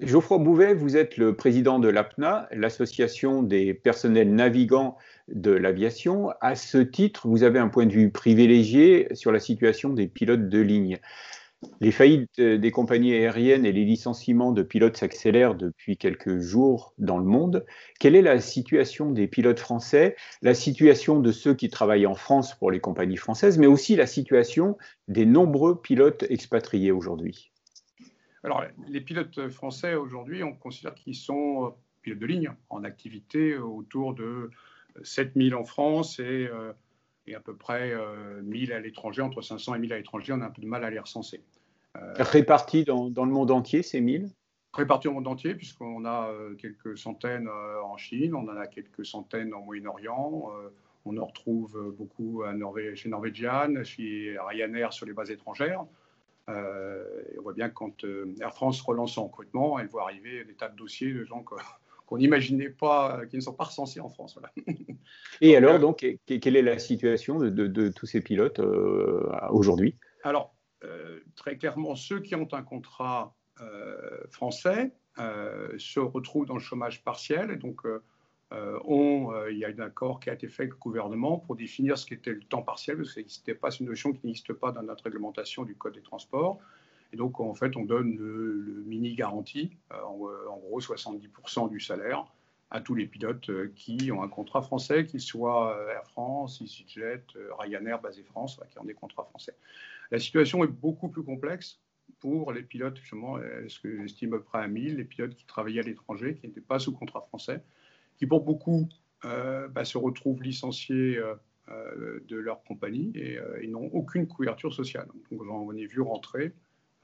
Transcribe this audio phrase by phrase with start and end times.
[0.00, 4.96] Geoffroy Bouvet, vous êtes le président de l'APNA, l'association des personnels navigants
[5.28, 6.30] de l'aviation.
[6.40, 10.48] À ce titre, vous avez un point de vue privilégié sur la situation des pilotes
[10.48, 10.98] de ligne.
[11.80, 17.18] Les faillites des compagnies aériennes et les licenciements de pilotes s'accélèrent depuis quelques jours dans
[17.18, 17.64] le monde.
[18.00, 22.54] Quelle est la situation des pilotes français, la situation de ceux qui travaillent en France
[22.58, 24.76] pour les compagnies françaises, mais aussi la situation
[25.06, 27.53] des nombreux pilotes expatriés aujourd'hui?
[28.44, 31.68] Alors, les pilotes français aujourd'hui, on considère qu'ils sont euh,
[32.02, 34.50] pilotes de ligne en activité autour de
[35.02, 36.72] 7000 en France et, euh,
[37.26, 37.92] et à peu près
[38.42, 40.32] 1000 euh, à l'étranger, entre 500 et 1000 à l'étranger.
[40.32, 41.42] On a un peu de mal à les recenser.
[41.96, 44.30] Euh, Répartis dans, dans, le monde entier, ces 1000
[44.72, 49.54] Répartis au monde entier, puisqu'on a quelques centaines en Chine, on en a quelques centaines
[49.54, 50.50] en Moyen-Orient.
[51.04, 52.52] on en retrouve beaucoup à
[52.96, 55.84] chez Norwegian, chez Ryanair sur les bases étrangères.
[56.48, 58.04] On voit bien que quand
[58.40, 61.44] Air France relance son recrutement, elle voit arriver des tas de dossiers de gens
[62.06, 64.38] qu'on n'imaginait pas, euh, qui ne sont pas recensés en France.
[65.40, 69.96] Et alors, euh, donc, quelle est la situation de, tous ces pilotes euh, aujourd'hui?
[70.22, 70.54] Alors,
[71.34, 73.34] très clairement, ceux qui ont un contrat
[74.30, 77.50] français se retrouvent dans le chômage partiel.
[77.50, 77.80] Et donc,
[78.84, 81.98] on, il y a un accord qui a été fait avec le gouvernement pour définir
[81.98, 85.04] ce qu'était le temps partiel, parce que pas une notion qui n'existe pas dans notre
[85.04, 86.60] réglementation du Code des transports.
[87.14, 91.78] Et donc, en fait, on donne le, mini garantie, euh, euh, en, gros 70% du
[91.78, 92.26] salaire,
[92.72, 97.22] à tous les pilotes euh, qui ont un contrat français, qu'ils soient Air France, EasyJet,
[97.60, 99.54] Ryanair, Basé France, qui ont des contrats français.
[100.10, 101.78] La situation est beaucoup plus complexe
[102.18, 103.38] pour les pilotes, justement,
[103.68, 106.48] ce que j'estime à peu près à 1000, les pilotes qui travaillaient à l'étranger, qui
[106.48, 107.62] n'étaient pas sous contrat français,
[108.16, 108.88] qui pour beaucoup
[109.22, 111.18] bah, se retrouvent licenciés
[111.68, 115.08] de leur compagnie et, et n'ont aucune couverture sociale.
[115.30, 116.52] Donc j'en ai vu rentrer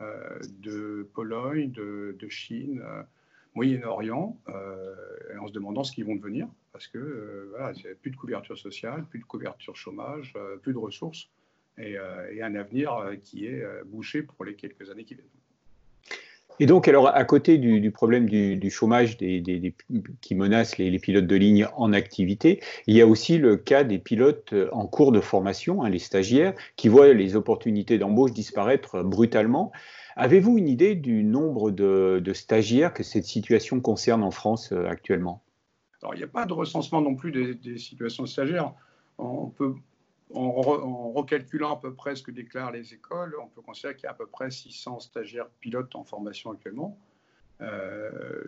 [0.01, 3.03] euh, de Pologne, de, Chine, euh,
[3.55, 4.95] Moyen-Orient, euh,
[5.39, 9.19] en se demandant ce qu'ils vont devenir, parce que voilà, plus de couverture sociale, plus
[9.19, 11.29] de couverture chômage, plus de ressources,
[11.77, 12.93] et, un avenir
[13.23, 15.27] qui est bouché pour les quelques années qui viennent.
[16.61, 21.67] Et donc, alors, à côté du, problème du, chômage qui menace les, pilotes de ligne
[21.75, 25.89] en activité, il y a aussi le cas des pilotes en cours de formation, hein,
[25.89, 29.73] les stagiaires, qui voient les opportunités d'embauche disparaître brutalement.
[30.17, 35.43] Avez-vous une idée du nombre de, stagiaires que cette situation concerne en France euh, actuellement?
[36.03, 38.75] Alors, il n'y a pas de recensement non plus des, des situations stagiaires.
[39.17, 39.77] On peut
[40.35, 44.07] en, recalculant à peu près ce que déclarent les écoles, on peut considérer qu'il y
[44.07, 46.99] a à peu près 600 stagiaires pilotes en formation actuellement.
[47.63, 48.41] Euh,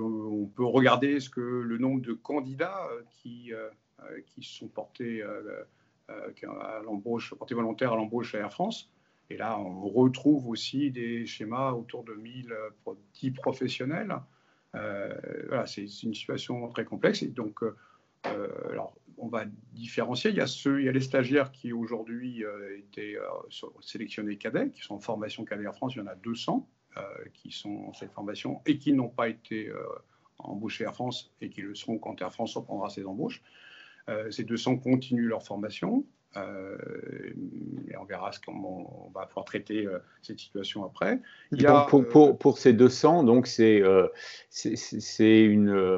[0.00, 3.70] on peut regarder ce que le nombre de candidats euh, qui, euh,
[4.26, 5.22] qui sont portés
[7.50, 8.90] volontaires à l'embauche à Air France.
[9.30, 12.54] Et là, on retrouve aussi des schémas autour de 1000
[12.84, 14.14] petits professionnels.
[14.72, 17.24] voilà, c'est une situation très complexe.
[17.24, 17.60] Donc,
[18.24, 20.30] alors, on va différencier.
[20.30, 24.36] Il y a, ceux, il y a les stagiaires qui aujourd'hui euh, étaient euh, sélectionnés
[24.36, 25.94] cadets, qui sont en formation cadet en France.
[25.94, 27.02] Il y en a 200 euh,
[27.32, 29.70] qui sont en cette formation et qui n'ont pas été
[30.38, 33.42] embauchés à France et qui le seront quand Air France reprendra ses embauches.
[34.30, 36.04] ces 200 continuent leur formation.
[36.36, 36.76] Euh,
[37.88, 41.20] et on verra comment on va pouvoir traiter euh, cette situation après.
[41.88, 44.08] pour, pour, ces 200, donc c'est euh,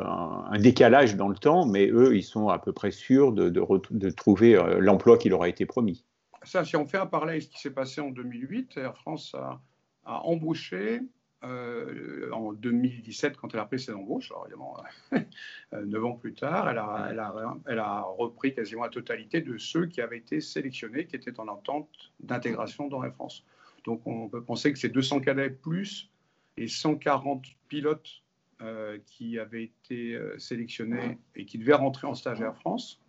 [0.04, 3.62] un décalage dans le temps, mais eux, ils sont à peu près sûrs de, de,
[3.90, 6.04] de trouver l'emploi qui leur a été promis.
[6.42, 9.34] Ça, si on fait un parallèle avec ce qui s'est passé en 2008, Air France
[9.34, 9.60] a,
[10.04, 11.00] a embauché
[11.46, 14.30] euh, en 2017 quand elle a pris ses embauches.
[14.30, 14.76] Alors évidemment,
[15.12, 19.40] euh, neuf ans plus tard, elle a, elle, a, elle a, repris quasiment la totalité
[19.40, 21.88] de ceux qui avaient été sélectionnés, qui étaient en attente
[22.20, 23.44] d'intégration dans Air France.
[23.84, 26.10] Donc on peut penser que c'est 200 cadets plus
[26.56, 28.22] et 140 pilotes
[28.62, 33.00] euh, qui avaient été sélectionnés et qui devaient rentrer en stage Air France,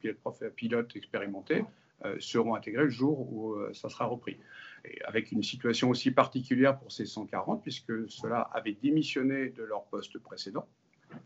[0.00, 1.64] pilotes, pilotes expérimentés,
[2.18, 4.38] seront intégrés le jour où ça sera repris
[5.04, 10.18] avec une situation aussi particulière pour ces 140, puisque ceux-là avaient démissionné de leur poste
[10.18, 10.66] précédent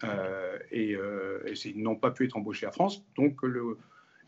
[0.05, 3.05] euh, et, euh, ils n'ont pas pu être embauchés à France.
[3.17, 3.41] Donc,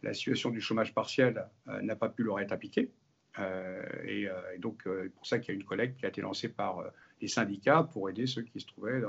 [0.03, 2.91] la situation du chômage partiel euh, n'a pas pu leur être appliquée.
[4.07, 4.29] Et,
[4.59, 6.85] donc, c'est pour ça qu'il y a une collecte qui a été lancée par
[7.23, 9.01] les syndicats pour aider ceux qui se trouvaient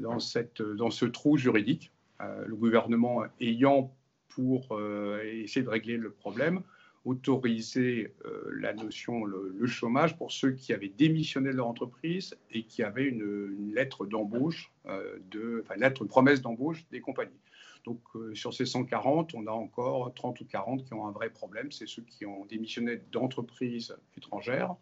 [0.00, 1.92] dans ce trou juridique.
[2.20, 3.96] le gouvernement ayant
[4.28, 4.78] pour
[5.22, 6.62] essayer de régler le problème,
[7.04, 12.64] autoriser euh, la notion, le, chômage pour ceux qui avaient démissionné de leur entreprise et
[12.64, 17.40] qui avaient une, lettre d'embauche, euh, de, enfin, lettre, promesse d'embauche des compagnies.
[17.84, 21.30] Donc euh, sur ces 140, on a encore 30 ou 40 qui ont un vrai
[21.30, 21.72] problème.
[21.72, 24.74] C'est ceux qui ont démissionné d'entreprises étrangères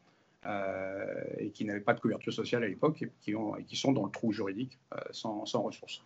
[1.39, 4.11] et qui n'avaient pas de couverture sociale à l'époque et et qui sont dans le
[4.11, 4.79] trou juridique
[5.11, 6.03] sans, sans ressources.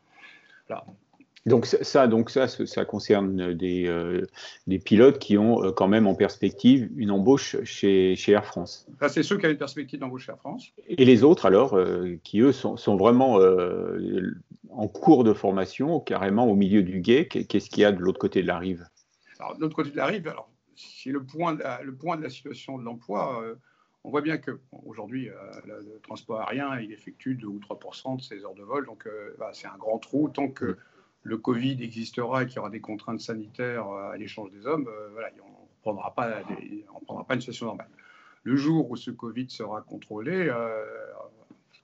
[0.67, 0.85] Voilà.
[1.47, 4.23] Donc ça, donc ça, ça concerne des, euh,
[4.67, 8.87] des pilotes qui ont euh, quand même en perspective une embauche chez, chez Air France.
[8.99, 10.73] Ça, c'est ceux qui ont une perspective d'embauche chez Air France.
[10.89, 13.39] Et les autres, alors, euh, qui eux sont, sont vraiment
[14.71, 18.19] en cours de formation, carrément au milieu du guet, qu'est-ce qu'il y a de l'autre
[18.19, 18.87] côté de la rive?
[19.39, 22.17] Alors, de l'autre côté de la rive, alors, si le point de la, le point
[22.17, 23.45] de la situation de l'emploi,
[24.03, 25.29] on voit bien qu'aujourd'hui,
[25.67, 29.07] le, transport aérien, il effectue 2 ou 3% de ses heures de vol, donc
[29.39, 30.77] bah, c'est un grand trou tant que
[31.25, 34.87] le Covid existera et qu'il y aura des contraintes sanitaires euh, à l'échange des hommes,
[34.89, 36.15] euh, voilà, on ne prendra,
[37.07, 37.89] prendra pas une situation normale.
[38.43, 40.85] Le jour où ce Covid sera contrôlé, euh,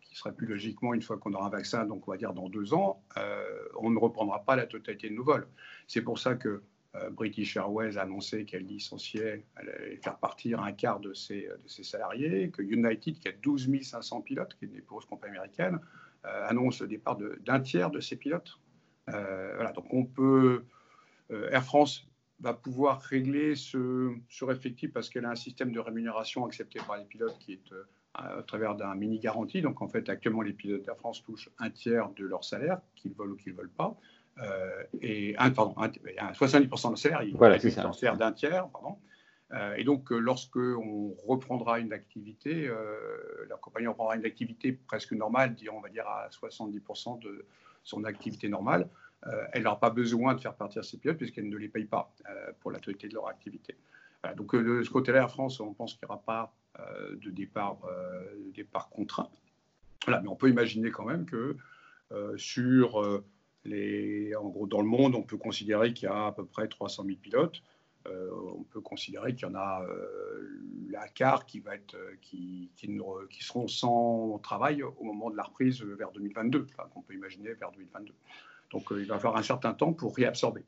[0.02, 2.50] qui serait plus logiquement une fois qu'on aura un vaccin, donc on va dire dans
[2.50, 3.02] deux ans,
[3.78, 5.46] on ne reprendra pas la totalité de nos vols.
[5.86, 6.62] C'est pour ça que
[7.12, 11.68] British Airways a annoncé qu'elle licenciait, elle allait faire partir un quart de ses, de
[11.68, 15.78] ses, salariés, que United, qui a 12 500 pilotes, qui est une grosse compagnie américaine,
[16.24, 18.58] annonce le départ d'un tiers de ses pilotes.
[19.14, 20.64] Euh, voilà, donc on peut.
[21.30, 22.06] Euh, Air France
[22.40, 27.04] va pouvoir régler ce sureffectif parce qu'elle a un système de rémunération accepté par les
[27.04, 27.84] pilotes qui est euh,
[28.14, 29.62] à travers d'un mini garantie.
[29.62, 33.12] Donc en fait, actuellement, les pilotes d'Air France touchent un tiers de leur salaire, qu'ils
[33.12, 33.96] veulent ou qu'ils ne veulent pas.
[35.00, 38.68] et un, pardon, 70% de leur salaire, ils voilà, un d'un tiers.
[38.68, 38.96] Pardon.
[39.76, 42.70] et donc, lorsque on reprendra une activité,
[43.48, 47.44] la compagnie reprendra une activité presque normale, on va dire à 70% de,
[47.82, 48.88] son activité normale,
[49.26, 52.12] euh, elle n'aura pas besoin de faire partir ses pilotes puisqu'elle ne les paye pas
[52.28, 53.76] euh, pour la totalité de leur activité.
[54.36, 56.52] donc euh, de ce côté-là, Air France, on pense qu'il n'y aura pas
[57.20, 57.78] de départ,
[58.46, 59.28] de départ contraint.
[60.06, 61.56] Voilà, mais on peut imaginer quand même que
[62.36, 63.22] sur
[63.64, 66.68] les, en gros, dans le monde, on peut considérer qu'il y a à peu près
[66.68, 67.62] 300 000 pilotes.
[68.06, 69.84] On peut considérer qu'il y en a
[70.90, 72.88] la quart qui, va être, qui, qui,
[73.30, 77.52] qui, seront sans travail au moment de la reprise vers 2022, enfin, qu'on peut imaginer
[77.54, 78.12] vers 2022.
[78.70, 80.64] Donc euh, il va falloir un certain temps pour réabsorber.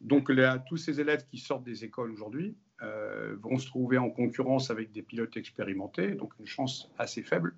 [0.00, 0.30] Donc
[0.66, 4.92] tous ces élèves qui sortent des écoles aujourd'hui euh, vont se trouver en concurrence avec
[4.92, 7.54] des pilotes expérimentés, donc une chance assez faible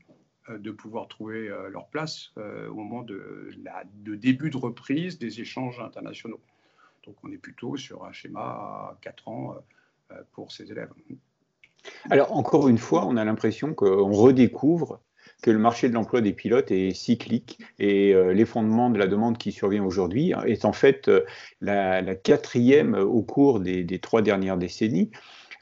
[0.48, 5.40] euh, de pouvoir trouver leur place au moment de, la, de début de reprise des
[5.40, 6.40] échanges internationaux.
[7.04, 9.56] Donc on est plutôt sur un schéma à 4 ans
[10.32, 10.90] pour ces élèves.
[12.10, 15.00] Alors encore une fois, on a l'impression qu'on redécouvre
[15.42, 19.38] que le marché de l'emploi des pilotes est cyclique et euh, l'effondrement de la demande
[19.38, 21.24] qui survient aujourd'hui est en fait euh,
[21.60, 25.10] la, quatrième au cours des, trois dernières décennies.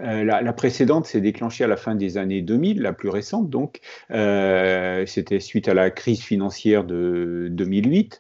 [0.01, 3.81] Euh, la, précédente s'est déclenchée à la fin des années 2000, la plus récente donc.
[4.11, 8.19] C'était suite à la crise financière de 2008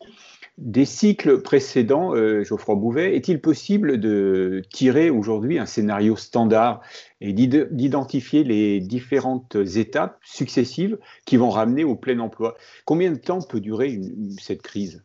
[0.60, 6.82] des cycles précédents, euh, Geoffroy Bouvet, est-il possible de tirer aujourd'hui un scénario standard
[7.22, 12.56] et d'identifier les différentes étapes successives qui vont ramener au plein emploi?
[12.84, 14.00] Combien de temps peut durer
[14.38, 15.02] cette crise?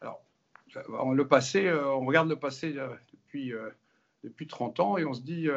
[0.00, 0.20] Alors,
[1.14, 3.52] le passé, euh, on regarde le passé euh, depuis,
[4.22, 5.48] depuis 30 ans et on se dit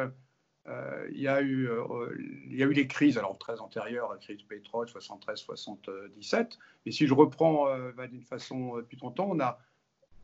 [1.10, 2.14] il, y a eu, euh,
[2.46, 6.58] il y a eu les crises, alors très antérieures, la crise pétrole, 73-77.
[6.84, 9.58] Mais si je reprends euh, bah, d'une façon depuis 30 ans, on, a,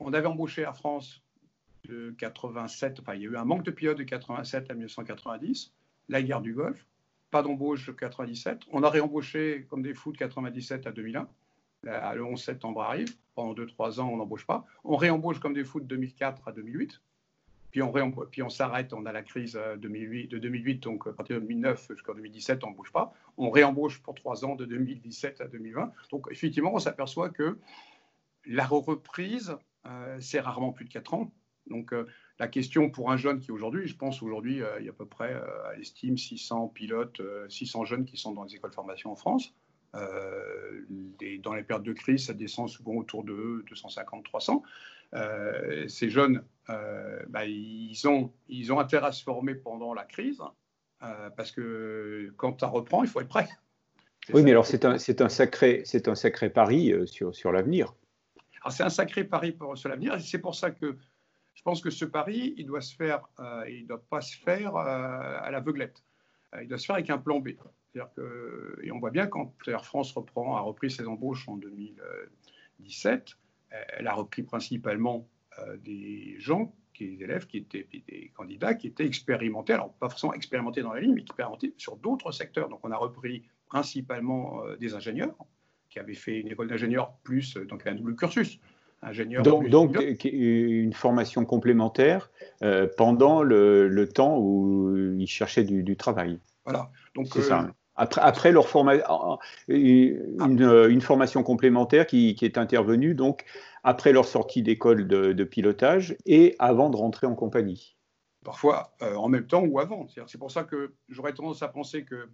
[0.00, 1.23] on avait embauché à France
[1.85, 5.73] de 87, enfin il y a eu un manque de pilotes de 87 à 1990,
[6.08, 6.87] la guerre du Golfe,
[7.31, 8.61] pas d'embauche de 97.
[8.70, 11.29] On a réembauché comme des fous de 97 à 2001.
[11.82, 14.64] Le 11 septembre arrive, pendant 2-3 ans on n'embauche pas.
[14.85, 17.00] On réembauche comme des fous de 2004 à 2008
[17.75, 21.12] puis on, puis on s'arrête, on a la crise 2008, euh, de 2008, donc à
[21.12, 23.12] partir de 2009 jusqu'en 2017, on ne bouge pas.
[23.37, 25.90] On réembauche pour trois ans de 2017 à 2020.
[26.12, 27.59] Donc effectivement, on s'aperçoit que
[28.47, 31.33] la reprise, euh, c'est rarement plus de quatre ans.
[31.66, 32.07] Donc euh,
[32.38, 35.07] la question pour un jeune qui aujourd'hui, je pense aujourd'hui, il y a à peu
[35.07, 39.16] près, à l'estime, 600 pilotes, 600 jeunes qui sont dans les écoles de formation en
[39.16, 39.52] France.
[39.95, 44.62] dans les périodes de crise, ça descend souvent autour de 250-300.
[45.14, 50.04] Euh, ces jeunes, euh, bah, ils, ont, ils ont intérêt à se former pendant la
[50.04, 50.42] crise,
[51.02, 53.49] euh, parce que quand ça reprend, il faut être prêt.
[54.33, 57.94] Oui, mais alors c'est un, un, sacré, un sacré pari sur, sur l'avenir.
[58.71, 60.97] C'est un sacré pari pour, sur l'avenir, et c'est pour ça que
[61.52, 63.28] je pense que ce pari, il doit se faire,
[63.68, 66.02] il ne doit pas se faire à l'aveuglette.
[66.61, 67.50] il doit se faire avec un plan B.
[67.94, 73.37] Que, et on voit bien quand Air France reprend, a repris ses embauches en 2017,
[73.97, 75.28] elle a repris principalement
[75.61, 80.33] euh, des gens, des élèves qui étaient des candidats qui étaient expérimentés, alors pas forcément
[80.35, 82.69] expérimentés dans la ligne, mais expérimentés sur d'autres secteurs.
[82.69, 85.35] Donc on a repris principalement euh, des ingénieurs
[85.90, 88.59] qui avaient fait une école d'ingénieur plus, euh, donc un double cursus.
[89.02, 92.31] Ingénieur donc, donc une formation complémentaire
[92.97, 96.38] pendant le, temps où ils cherchaient du, travail.
[96.64, 96.90] Voilà.
[97.14, 97.71] Donc ça.
[97.96, 103.44] Après, leur formation, une, formation complémentaire qui, est intervenue donc
[103.84, 107.96] après leur sortie d'école de, pilotage et avant de rentrer en compagnie.
[108.42, 110.06] Parfois euh, en même temps ou avant.
[110.26, 112.28] C'est pour ça que j'aurais tendance à penser que euh,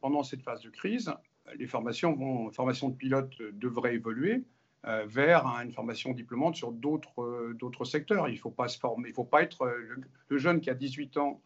[0.00, 1.12] pendant cette phase de crise,
[1.56, 4.44] les formations, formations de pilotes devraient évoluer
[4.86, 8.28] euh, vers une formation diplômante sur d'autres secteurs.
[8.28, 9.66] Il ne faut pas se former, il faut pas être
[10.28, 11.40] le jeune qui a 18 ans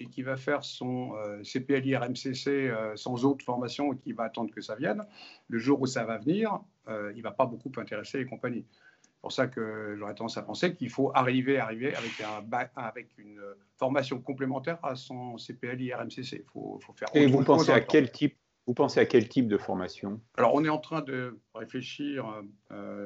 [0.00, 4.24] et qui va faire son euh, CPLI RMCC euh, sans autre formation et qui va
[4.24, 5.04] attendre que ça vienne,
[5.48, 8.64] le jour où ça va venir, euh, il ne va pas beaucoup intéresser les compagnies.
[9.02, 12.42] C'est pour ça que j'aurais tendance à penser qu'il faut arriver, arriver avec, un,
[12.76, 13.38] avec une
[13.76, 16.36] formation complémentaire à son CPLI RMCC.
[16.36, 19.48] Il faut, faut, faire et vous pensez à quel type vous pensez à quel type
[19.48, 20.20] de formation?
[20.36, 22.42] Alors, on est en train de réfléchir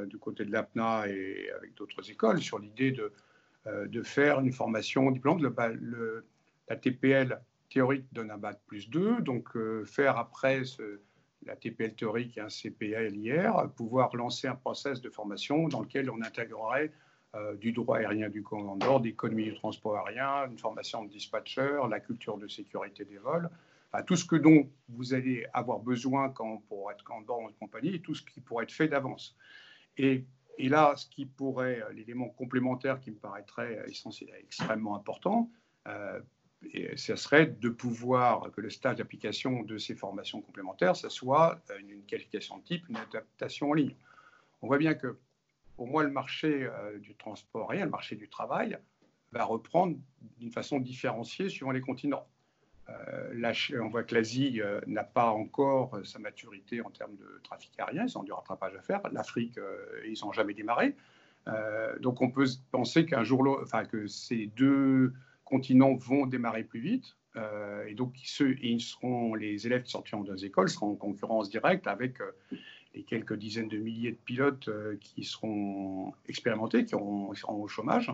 [0.06, 3.12] du côté de l'APNA et avec d'autres écoles sur l'idée de,
[3.86, 5.42] de faire une formation diplôme.
[5.42, 6.26] Le, le,
[6.68, 7.40] la TPL
[7.70, 10.62] théorique donne un bac plus 2, donc euh, faire après
[11.44, 16.10] la TPL théorique et un CPL hier, pouvoir lancer un process de formation dans lequel
[16.10, 16.92] on intégrerait
[17.34, 22.00] euh, du droit aérien du commandant, d'économie du transport aérien, une formation de dispatcher, la
[22.00, 23.50] culture de sécurité des vols,
[24.02, 26.30] tout ce que dont vous allez avoir besoin
[26.68, 29.36] pour être en une compagnie et tout ce qui pourrait être fait d'avance.
[29.96, 30.24] Et,
[30.58, 33.84] là, ce qui pourrait, l'élément complémentaire qui me paraîtrait
[34.40, 35.50] extrêmement important,
[35.86, 36.20] euh,
[36.72, 41.60] et ce serait de pouvoir que le stage d'application de ces formations complémentaires, ce soit
[41.78, 43.94] une, qualification de type, une adaptation en ligne.
[44.62, 45.18] On voit bien que
[45.76, 48.78] pour moi, le marché euh, du transport aérien, le marché du travail,
[49.32, 49.96] va reprendre
[50.38, 52.26] d'une façon différenciée suivant les continents.
[52.88, 57.72] Euh, on voit que l'Asie euh, n'a pas encore sa maturité en termes de trafic
[57.78, 59.00] aérien, ils ont du rattrapage à faire.
[59.10, 59.58] L'Afrique,
[60.06, 60.94] ils n'ont jamais démarré.
[62.00, 65.12] donc on peut penser qu'un jour, enfin que ces deux
[65.44, 67.16] continents vont démarrer plus vite.
[67.36, 71.50] Euh, et donc, ceux, ils seront, les élèves qui sortiront des écoles seront en concurrence
[71.50, 72.30] directe avec euh,
[72.94, 78.12] les quelques dizaines de milliers de pilotes euh, qui seront expérimentés, qui, seront au chômage.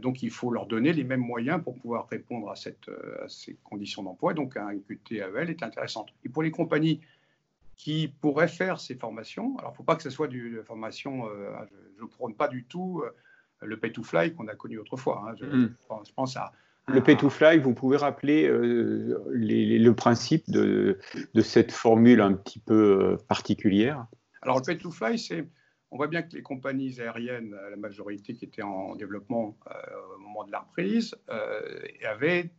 [0.00, 2.90] donc, il faut leur donner les mêmes moyens pour pouvoir répondre à, cette,
[3.22, 4.34] à ces conditions d'emploi.
[4.34, 6.04] Donc, un QTAEL est intéressant.
[6.24, 7.00] Et pour les compagnies
[7.76, 11.28] qui pourraient faire ces formations, alors il ne faut pas que ce soit du, formation,
[11.96, 13.04] je ne prône pas du tout
[13.60, 15.24] le pay to fly qu'on a connu autrefois.
[15.28, 15.46] Hein.
[15.46, 15.68] Mm.
[16.04, 16.52] je pense à
[16.88, 20.98] le pay to fly, vous pouvez rappeler euh, le principe de,
[21.40, 24.06] cette formule un petit peu euh, particulière?
[24.42, 25.46] Alors, le pay to fly, c'est.
[25.90, 29.72] On voit bien que les compagnies aériennes, la majorité qui étaient en développement euh,
[30.16, 31.14] au moment de la reprise,
[32.06, 32.50] avaient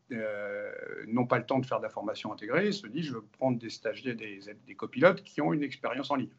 [1.07, 3.59] non pas le temps de faire de la formation intégrée, se disent je veux prendre
[3.59, 6.31] des stagiaires, des, des copilotes qui ont une expérience en ligne.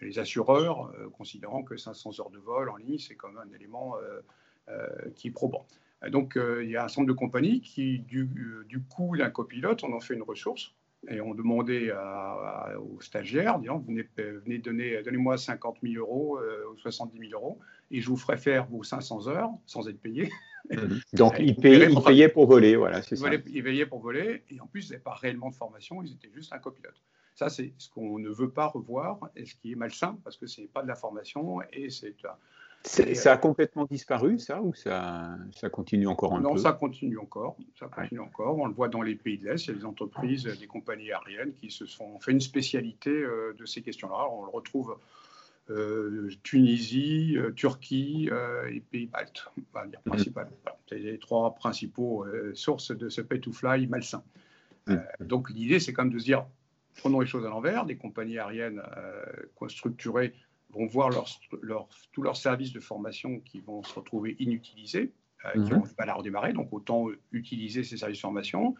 [0.00, 3.96] Les assureurs, considérant que 500 heures de vol en ligne, c'est quand même un élément
[5.16, 5.66] qui est probant.
[6.10, 9.16] Donc, euh, il y a un certain nombre de compagnies qui, du, euh, du coup
[9.16, 10.74] d'un copilote, on en fait une ressource
[11.08, 11.90] et on demandait
[12.78, 17.58] aux stagiaires, disant, venez, venez donner, donnez-moi 50 000 euros euh, ou 70 000 euros
[17.90, 20.30] et je vous ferai faire vos 500 heures sans être payé.
[20.70, 21.00] Mhm.
[21.12, 23.28] Donc, ils, payaient, pour voler, voilà, c'est ça.
[23.34, 26.30] Ils payaient pour voler et en plus, ils n'avaient pas réellement de formation, ils étaient
[26.32, 27.00] juste un copilote.
[27.34, 30.46] Ça, c'est ce qu'on ne veut pas revoir et ce qui est malsain parce que
[30.46, 32.14] ce n'est pas de la formation et c'est
[32.84, 36.42] ça a complètement disparu, ça, ou ça, ça continue encore un peu?
[36.42, 37.56] Non, ça continue encore.
[37.78, 38.58] Ça continue encore.
[38.58, 39.66] On le voit dans les pays de l'Est.
[39.66, 43.54] Il y a des entreprises, des compagnies aériennes qui se sont fait une spécialité euh,
[43.58, 44.28] de ces questions-là.
[44.32, 44.96] On le retrouve
[45.70, 48.28] euh, Tunisie, euh, Turquie
[48.68, 50.18] et pays baltes, on va dire mhm.
[50.88, 54.22] C'est les trois principaux sources de ce pay-to-fly malsain.
[54.88, 55.00] Mhm.
[55.20, 56.44] donc l'idée, c'est quand même de se dire,
[56.96, 57.86] prenons les choses à l'envers.
[57.86, 58.82] Des compagnies aériennes
[59.68, 60.34] structurées
[60.72, 61.26] vont voir leur,
[62.12, 65.12] tous leurs services de formation qui vont se retrouver inutilisés,
[65.44, 65.94] euh, qui vont mhm.
[65.96, 66.52] pas la redémarrer.
[66.52, 68.74] Donc, autant utiliser ces services de formation.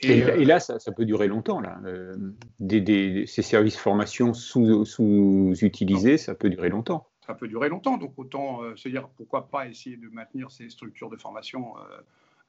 [0.00, 1.60] Et, et, là, ça, peut durer longtemps.
[1.60, 1.80] Là.
[1.84, 2.16] Euh,
[2.58, 7.08] des, ces services de formation sous-utilisés, ça peut durer longtemps.
[7.26, 7.96] Ça peut durer longtemps.
[7.96, 11.74] Donc, autant euh, se dire pourquoi pas essayer de maintenir ces structures de formation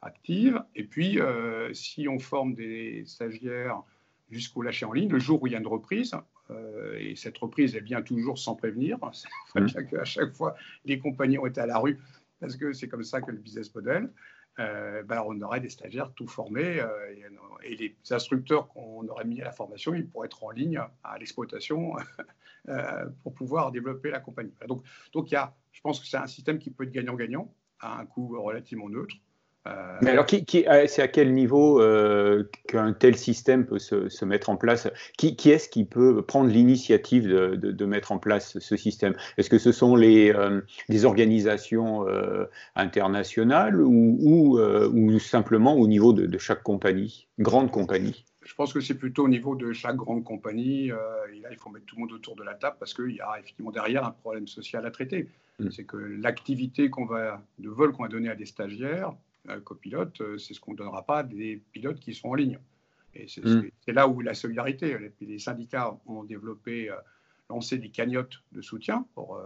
[0.02, 0.62] actives.
[0.76, 1.20] Et puis,
[1.74, 3.82] si on forme des stagiaires
[4.30, 6.16] jusqu'au lâcher en ligne, le jour où il y a une reprise,
[6.52, 8.98] euh, et cette reprise, elle vient toujours sans prévenir.
[9.14, 9.66] C'est mmh.
[9.66, 12.00] bien qu'à chaque fois, les compagnies ont été à la rue,
[12.40, 14.10] parce que c'est comme ça que le business model.
[14.58, 17.14] Euh, ben, on aurait des stagiaires tout formés euh,
[17.62, 21.18] et, les instructeurs qu'on aurait mis à la formation, ils pourraient être en ligne à
[21.18, 21.96] l'exploitation
[23.24, 24.54] pour pouvoir développer la compagnie.
[24.68, 28.00] Donc, donc y a, je pense que c'est un système qui peut être gagnant-gagnant à
[28.00, 29.16] un coût relativement neutre.
[29.68, 34.26] Euh, Mais alors, qui, euh, c'est à quel niveau euh, qu'un tel système peut se,
[34.26, 34.88] mettre en place?
[35.18, 39.16] Qui, est-ce qui peut prendre l'initiative de, mettre en place ce système?
[39.38, 40.34] Est-ce que ce sont les,
[41.04, 42.06] organisations
[42.76, 44.18] internationales ou,
[44.94, 48.26] ou, simplement au niveau de, chaque compagnie, grande compagnie?
[48.44, 50.86] Je pense que c'est plutôt au niveau de chaque grande compagnie.
[50.86, 53.22] Et là, il faut mettre tout le monde autour de la table parce qu'il y
[53.22, 55.28] a effectivement derrière un problème social à traiter.
[55.60, 55.72] Mm.
[55.72, 59.14] C'est que l'activité qu'on va, de vol qu'on va donner à des stagiaires,
[59.50, 62.36] euh, copilotes, euh, c'est ce qu'on ne donnera pas à des pilotes qui sont en
[62.36, 62.60] ligne.
[63.14, 63.70] Et c'est mm.
[63.88, 66.94] là où la solidarité, les, syndicats ont développé
[67.50, 69.42] lancer des cagnottes de soutien pour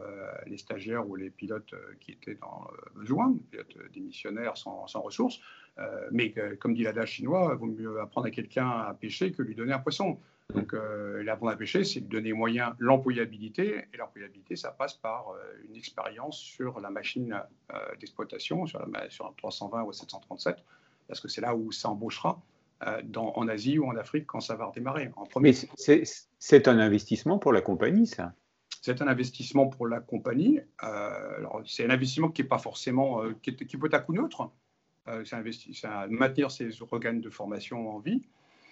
[0.47, 5.39] les stagiaires ou les pilotes qui étaient dans besoin, les pilotes démissionnaires sans, sans ressources.
[5.79, 9.41] Euh, mais comme dit l'adage chinois, il vaut mieux apprendre à quelqu'un à pêcher que
[9.41, 10.19] lui donner un poisson.
[10.53, 13.85] Donc, euh, l'apprendre à pêcher, c'est lui donner moyen l'employabilité.
[13.93, 17.39] Et l'employabilité, ça passe par euh, une expérience sur la machine
[17.99, 20.57] d'exploitation, sur, la, sur un 320 ou 737,
[21.07, 22.41] parce que c'est là où ça embauchera.
[23.03, 25.11] Dans, en Asie ou en Afrique quand ça va redémarrer.
[25.17, 25.51] En premier...
[25.51, 26.05] Mais
[26.39, 28.31] c'est un investissement pour la compagnie, ça?
[28.81, 30.61] C'est un investissement pour la compagnie.
[30.77, 34.49] alors, c'est un investissement qui n'est pas forcément, qui, qui, peut être à coût neutre.
[35.09, 38.21] Euh, c'est à maintenir ces organes de formation en vie.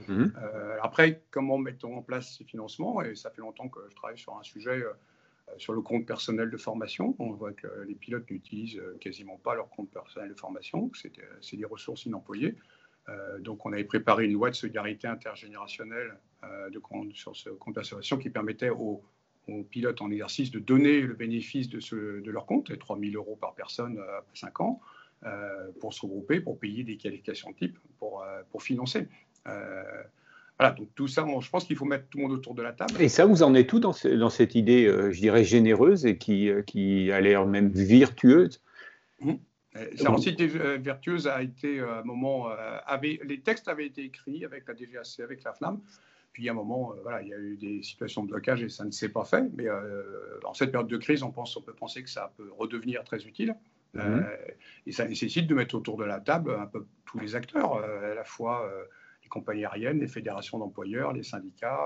[0.07, 0.33] Mhm.
[0.37, 3.01] Euh, après, comment mettons en place ces financements?
[3.01, 4.93] Et ça fait longtemps que je travaille sur un sujet euh,
[5.57, 7.15] sur le compte personnel de formation.
[7.19, 10.91] On voit que les pilotes n'utilisent quasiment pas leur compte personnel de formation.
[10.93, 12.57] C'est des ressources inemployées.
[13.39, 16.81] donc, on avait préparé une loi de solidarité intergénérationnelle de
[17.13, 19.01] sur ce compte formation qui permettait aux,
[19.71, 23.97] pilotes en exercice de donner le bénéfice de, leur compte, 3 000 euros par personne
[24.17, 24.81] après 5 ans.
[25.25, 29.07] Euh, pour se regrouper, pour payer des qualifications de type, euh, pour financer.
[29.47, 29.83] Euh,
[30.59, 32.73] voilà, donc tout ça, je pense qu'il faut mettre tout le monde autour de la
[32.73, 32.93] table.
[32.99, 36.49] Et ça, vous en êtes tout dans, dans cette idée, je dirais, généreuse et qui,
[36.65, 38.61] qui a l'air même virtueuse
[39.19, 39.33] mmh.
[39.95, 42.49] Cette idée vertueuse a été à un moment,
[42.87, 45.79] avait, les textes avaient été écrits avec la DGAC, avec la FNAM,
[46.37, 48.85] puis à un moment, voilà, il y a eu des situations de blocage et ça
[48.85, 49.43] ne s'est pas fait.
[49.55, 52.51] Mais euh, en cette période de crise, on, pense, on peut penser que ça peut
[52.55, 53.55] redevenir très utile.
[53.95, 54.21] Euh,
[54.85, 58.11] et ça nécessite de mettre autour de la table un peu tous les acteurs, euh,
[58.11, 58.83] à la fois euh,
[59.27, 61.85] les compagnies aériennes, les fédérations d'employeurs, les syndicats,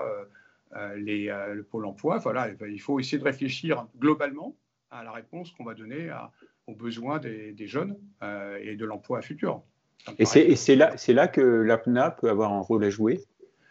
[0.96, 2.18] les, le pôle emploi.
[2.18, 4.54] Voilà, il faut essayer de réfléchir globalement
[4.90, 6.10] à la réponse qu'on va donner
[6.66, 7.98] aux besoins des, jeunes
[8.62, 9.62] et de l'emploi futur.
[10.18, 13.20] Et c'est là, là que l'APNA peut avoir un rôle à jouer?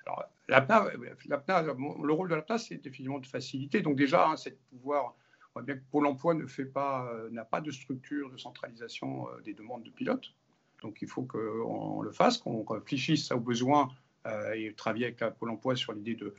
[0.06, 3.82] Alors, le rôle de l'APNA, c'est définitivement de faciliter.
[3.82, 5.16] Donc déjà, hein, c'est de pouvoir
[5.54, 8.38] on voit bien que Pôle emploi ne fait pas, euh, n'a pas de structure de
[8.38, 10.34] centralisation euh, des demandes de pilotes.
[10.82, 13.90] Donc il faut qu'on le fasse, qu'on réfléchisse aux besoins
[14.28, 16.34] euh, et travailler avec Pôle emploi sur l'idée de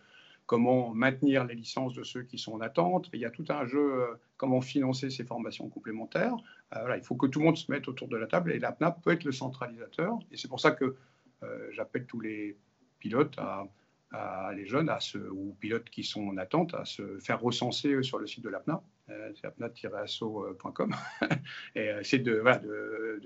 [0.46, 3.08] comment maintenir les licences de ceux qui sont en attente.
[3.12, 4.04] Il y a tout un jeu,
[4.36, 6.34] comment financer ces formations complémentaires.
[6.72, 8.90] voilà, il faut que tout le monde se mette autour de la table et l'APNA
[8.90, 10.18] peut être le centralisateur.
[10.30, 10.96] Et c'est pour ça que
[11.70, 12.56] j'appelle tous les
[12.98, 13.66] pilotes à,
[14.12, 18.02] à, les jeunes à se, ou pilotes qui sont en attente à se faire recenser
[18.02, 20.94] sur le site de l'APNA euh, c'est apnat-asso.com.
[21.74, 23.20] et euh, c'est de, voilà, de,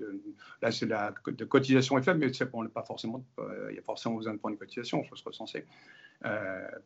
[0.61, 3.83] là, c'est la de cotisation est faible, mais c'est pas forcément, euh, il y a
[3.83, 5.65] forcément besoin de prendre une cotisation, il faut se recenser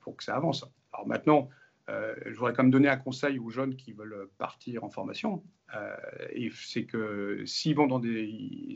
[0.02, 0.66] pour que ça avance.
[0.92, 1.50] Alors maintenant,
[1.88, 5.42] je voudrais quand même donner un conseil aux jeunes qui veulent partir en formation.
[6.34, 8.76] et c'est que s'ils vont dans des.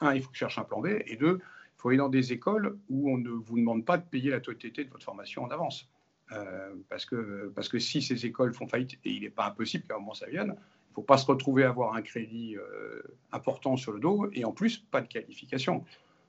[0.00, 0.88] Un, il faut qu'ils cherchent un plan B.
[1.06, 1.40] Et deux,
[1.82, 4.84] faut aller dans des écoles où on ne vous demande pas de payer la totalité
[4.84, 5.90] de votre formation en avance.
[6.30, 9.84] Euh, parce, que, parce que si ces écoles font faillite, et il n'est pas impossible
[9.88, 12.56] qu'à un moment ça vienne, il ne faut pas se retrouver à avoir un crédit
[12.56, 15.84] euh, important sur le dos et en plus pas de qualification.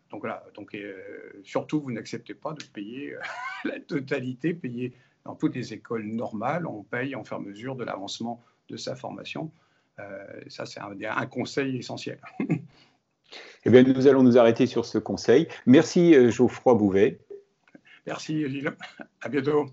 [0.10, 0.96] Donc voilà, donc, euh,
[1.44, 3.16] surtout vous n'acceptez pas de payer
[3.63, 8.44] la totalité, payer dans toutes les écoles normales, on paye en faire mesure de l'avancement
[8.70, 9.52] de sa formation.
[10.48, 12.20] ça, c'est un, un, conseil essentiel.
[13.65, 15.48] eh bien, nous allons nous arrêter sur ce conseil.
[15.65, 17.19] Merci Geoffroy Bouvet.
[18.06, 18.74] Merci Gilles.
[19.22, 19.67] À bientôt.